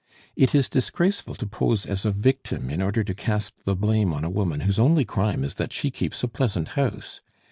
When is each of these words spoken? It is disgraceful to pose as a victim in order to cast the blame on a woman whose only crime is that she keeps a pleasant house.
It 0.35 0.55
is 0.55 0.67
disgraceful 0.67 1.35
to 1.35 1.45
pose 1.45 1.85
as 1.85 2.05
a 2.05 2.11
victim 2.11 2.71
in 2.71 2.81
order 2.81 3.03
to 3.03 3.13
cast 3.13 3.53
the 3.65 3.75
blame 3.75 4.13
on 4.15 4.23
a 4.23 4.31
woman 4.31 4.61
whose 4.61 4.79
only 4.79 5.05
crime 5.05 5.43
is 5.43 5.53
that 5.53 5.71
she 5.71 5.91
keeps 5.91 6.23
a 6.23 6.27
pleasant 6.27 6.69
house. 6.69 7.21